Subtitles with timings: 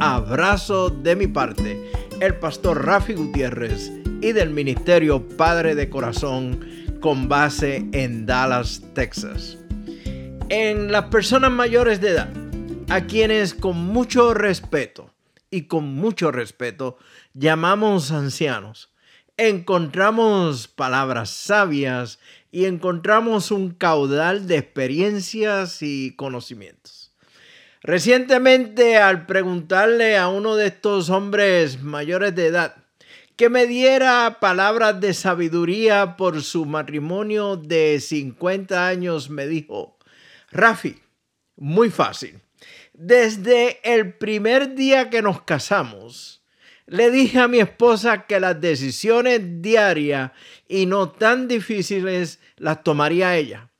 [0.00, 3.90] abrazo de mi parte, el pastor Rafi Gutiérrez
[4.20, 6.60] y del Ministerio Padre de Corazón
[7.00, 9.58] con base en Dallas, Texas.
[10.48, 12.32] En las personas mayores de edad,
[12.88, 15.12] a quienes con mucho respeto
[15.50, 16.96] y con mucho respeto
[17.34, 18.90] llamamos ancianos,
[19.36, 22.18] encontramos palabras sabias
[22.50, 27.07] y encontramos un caudal de experiencias y conocimientos.
[27.82, 32.76] Recientemente, al preguntarle a uno de estos hombres mayores de edad
[33.38, 39.96] que me diera palabras de sabiduría por su matrimonio de 50 años, me dijo,
[40.50, 40.98] Rafi,
[41.54, 42.40] muy fácil.
[42.94, 46.42] Desde el primer día que nos casamos,
[46.86, 50.32] le dije a mi esposa que las decisiones diarias
[50.66, 53.70] y no tan difíciles las tomaría ella.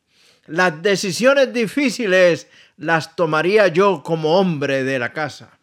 [0.48, 2.46] Las decisiones difíciles
[2.78, 5.58] las tomaría yo como hombre de la casa.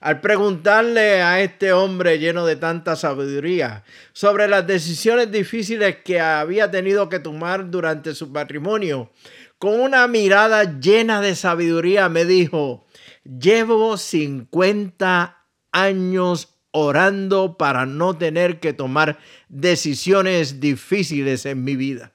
[0.00, 3.84] Al preguntarle a este hombre lleno de tanta sabiduría
[4.14, 9.10] sobre las decisiones difíciles que había tenido que tomar durante su matrimonio,
[9.58, 12.86] con una mirada llena de sabiduría me dijo,
[13.24, 19.18] llevo 50 años orando para no tener que tomar
[19.50, 22.14] decisiones difíciles en mi vida.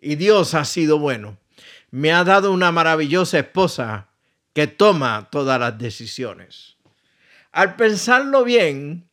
[0.00, 1.38] Y Dios ha sido bueno
[1.90, 4.08] me ha dado una maravillosa esposa
[4.52, 6.76] que toma todas las decisiones.
[7.52, 9.08] Al pensarlo bien,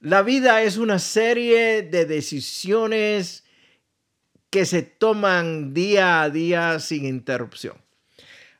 [0.00, 3.44] la vida es una serie de decisiones
[4.50, 7.76] que se toman día a día sin interrupción.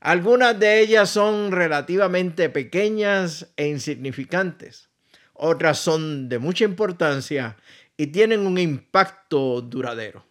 [0.00, 4.90] Algunas de ellas son relativamente pequeñas e insignificantes.
[5.32, 7.56] Otras son de mucha importancia
[7.96, 10.24] y tienen un impacto duradero.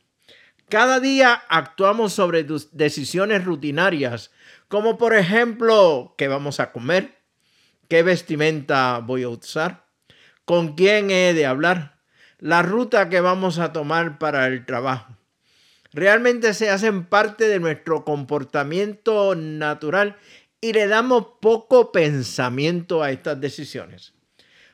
[0.74, 4.32] Cada día actuamos sobre decisiones rutinarias,
[4.70, 7.20] como por ejemplo, ¿qué vamos a comer?
[7.90, 9.86] ¿Qué vestimenta voy a usar?
[10.46, 12.00] ¿Con quién he de hablar?
[12.40, 15.16] La ruta que vamos a tomar para el trabajo.
[15.92, 20.18] Realmente se hacen parte de nuestro comportamiento natural
[20.60, 24.16] y le damos poco pensamiento a estas decisiones.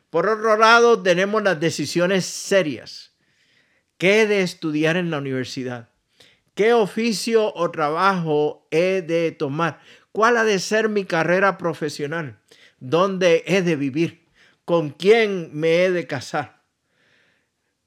[0.10, 3.09] Por otro lado, tenemos las decisiones serias
[4.00, 5.90] ¿Qué he de estudiar en la universidad?
[6.56, 9.82] ¿Qué oficio o trabajo he de tomar?
[10.14, 12.40] ¿Cuál ha de ser mi carrera profesional?
[12.80, 14.26] ¿Dónde he de vivir?
[14.64, 16.62] ¿Con quién me he de casar?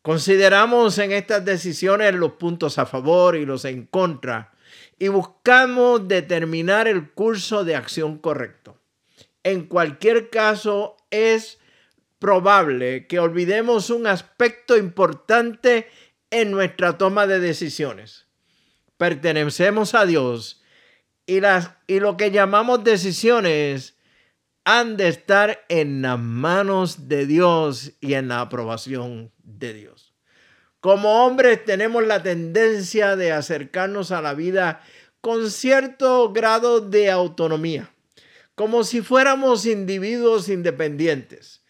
[0.03, 4.53] Consideramos en estas decisiones los puntos a favor y los en contra
[4.99, 8.79] y buscamos determinar el curso de acción correcto.
[9.45, 11.59] En cualquier caso, es
[12.23, 15.89] probable que olvidemos un aspecto importante
[16.31, 18.29] en nuestra toma de decisiones.
[18.97, 20.63] Pertenecemos a Dios
[21.27, 23.97] y, las, y lo que llamamos decisiones
[24.65, 30.15] han de estar en las manos de Dios y en la aprobación de Dios.
[30.79, 34.81] Como hombres tenemos la tendencia de acercarnos a la vida
[35.21, 37.93] con cierto grado de autonomía,
[38.55, 41.62] como si fuéramos individuos independientes.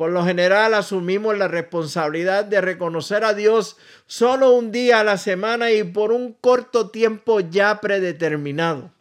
[0.00, 5.18] Por lo general asumimos la responsabilidad de reconocer a Dios solo un día a la
[5.18, 8.92] semana y por un corto tiempo ya predeterminado.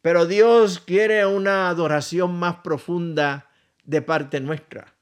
[0.00, 3.50] Pero Dios quiere una adoración más profunda
[3.82, 4.94] de parte nuestra.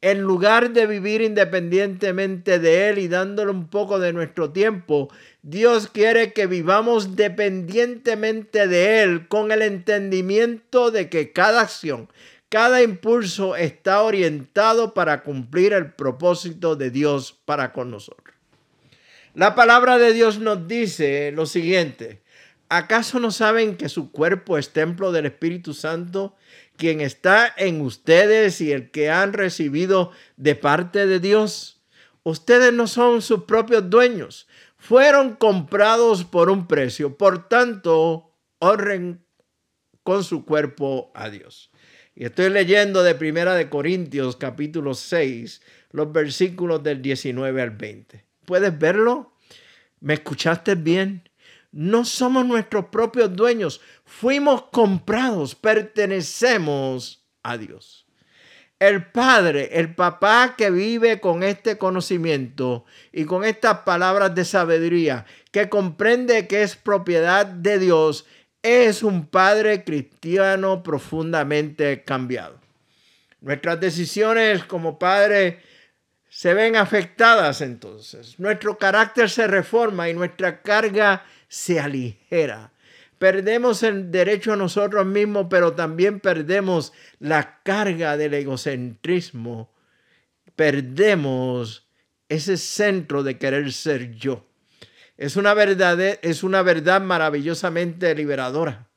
[0.00, 5.08] En lugar de vivir independientemente de Él y dándole un poco de nuestro tiempo,
[5.42, 12.08] Dios quiere que vivamos dependientemente de Él con el entendimiento de que cada acción,
[12.54, 18.32] cada impulso está orientado para cumplir el propósito de Dios para con nosotros.
[19.34, 22.22] La palabra de Dios nos dice lo siguiente.
[22.68, 26.36] ¿Acaso no saben que su cuerpo es templo del Espíritu Santo,
[26.76, 31.82] quien está en ustedes y el que han recibido de parte de Dios?
[32.22, 34.46] Ustedes no son sus propios dueños,
[34.78, 38.30] fueron comprados por un precio, por tanto,
[38.60, 39.24] honren
[40.04, 41.72] con su cuerpo a Dios.
[42.16, 48.24] Y estoy leyendo de Primera de Corintios capítulo 6, los versículos del 19 al 20.
[48.44, 49.32] ¿Puedes verlo?
[49.98, 51.28] ¿Me escuchaste bien?
[51.72, 58.06] No somos nuestros propios dueños, fuimos comprados, pertenecemos a Dios.
[58.78, 65.26] El padre, el papá que vive con este conocimiento y con estas palabras de sabiduría,
[65.50, 68.24] que comprende que es propiedad de Dios,
[68.64, 72.58] es un padre cristiano profundamente cambiado.
[73.42, 75.60] Nuestras decisiones como padre
[76.30, 78.40] se ven afectadas entonces.
[78.40, 82.72] Nuestro carácter se reforma y nuestra carga se aligera.
[83.18, 89.70] Perdemos el derecho a nosotros mismos, pero también perdemos la carga del egocentrismo.
[90.56, 91.86] Perdemos
[92.30, 94.46] ese centro de querer ser yo.
[95.16, 98.88] Es una verdad, es una verdad maravillosamente liberadora.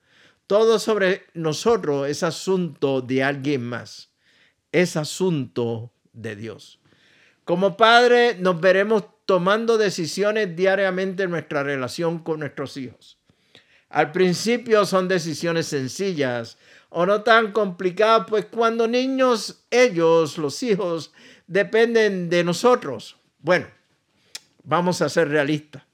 [0.48, 4.10] Todo sobre nosotros es asunto de alguien más.
[4.72, 6.80] Es asunto de Dios.
[7.44, 13.18] Como padre nos veremos tomando decisiones diariamente en nuestra relación con nuestros hijos.
[13.90, 16.58] Al principio son decisiones sencillas
[16.90, 21.14] o no tan complicadas, pues cuando niños, ellos, los hijos,
[21.46, 23.18] dependen de nosotros.
[23.40, 23.68] Bueno,
[24.64, 25.87] vamos a ser realistas.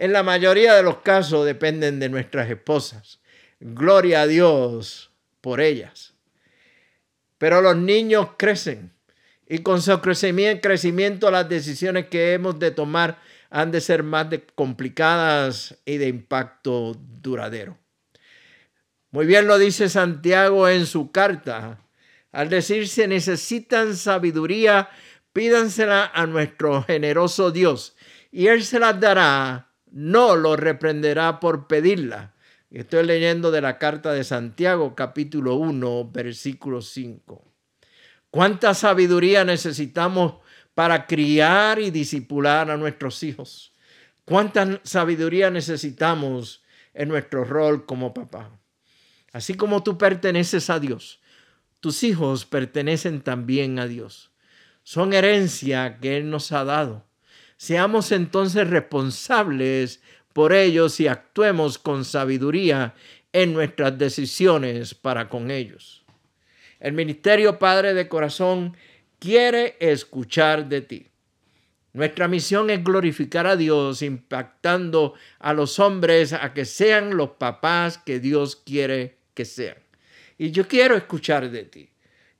[0.00, 3.20] En la mayoría de los casos dependen de nuestras esposas.
[3.60, 5.10] Gloria a Dios
[5.42, 6.14] por ellas.
[7.36, 8.94] Pero los niños crecen
[9.46, 13.18] y con su crecimiento las decisiones que hemos de tomar
[13.50, 17.76] han de ser más complicadas y de impacto duradero.
[19.10, 21.78] Muy bien lo dice Santiago en su carta.
[22.32, 24.88] Al decir se necesitan sabiduría,
[25.34, 27.94] pídansela a nuestro generoso Dios
[28.32, 32.34] y Él se las dará no lo reprenderá por pedirla.
[32.70, 37.44] Estoy leyendo de la carta de Santiago, capítulo 1, versículo 5.
[38.30, 40.34] ¿Cuánta sabiduría necesitamos
[40.74, 43.74] para criar y disipular a nuestros hijos?
[44.24, 46.62] ¿Cuánta sabiduría necesitamos
[46.94, 48.56] en nuestro rol como papá?
[49.32, 51.20] Así como tú perteneces a Dios,
[51.80, 54.30] tus hijos pertenecen también a Dios.
[54.84, 57.09] Son herencia que Él nos ha dado.
[57.60, 60.00] Seamos entonces responsables
[60.32, 62.94] por ellos y actuemos con sabiduría
[63.34, 66.02] en nuestras decisiones para con ellos.
[66.78, 68.78] El Ministerio Padre de Corazón
[69.18, 71.08] quiere escuchar de ti.
[71.92, 77.98] Nuestra misión es glorificar a Dios impactando a los hombres a que sean los papás
[77.98, 79.76] que Dios quiere que sean.
[80.38, 81.89] Y yo quiero escuchar de ti.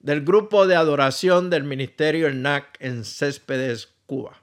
[0.00, 4.42] del grupo de adoración del Ministerio ERNAC en Céspedes, Cuba.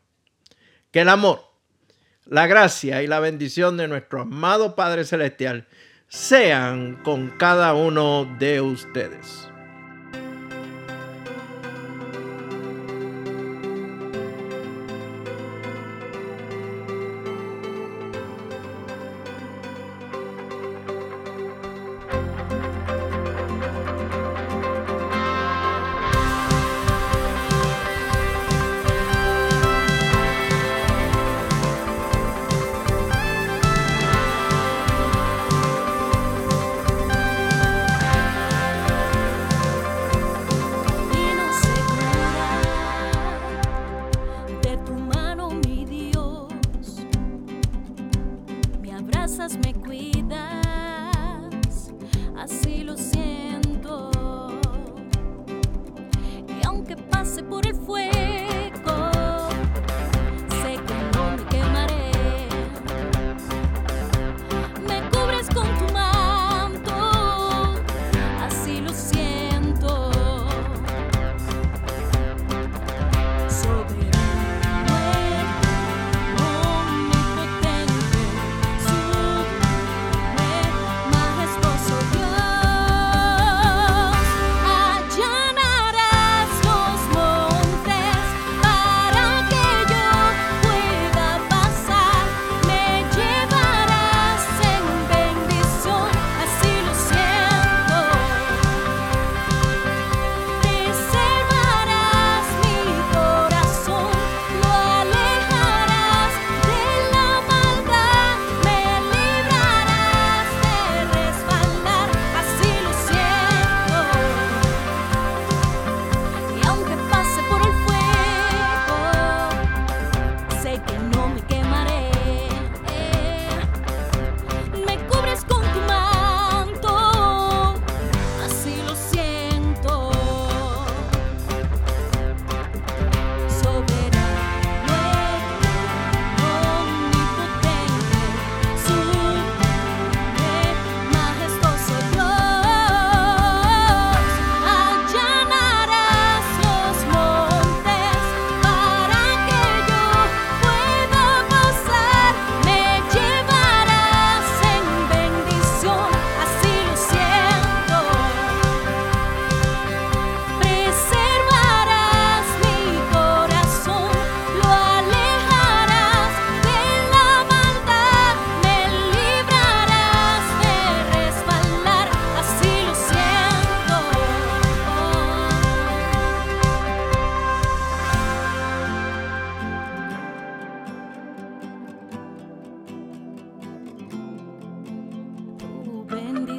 [0.91, 1.41] Que el amor,
[2.25, 5.67] la gracia y la bendición de nuestro amado Padre Celestial
[6.07, 9.49] sean con cada uno de ustedes.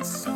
[0.06, 0.35] そう。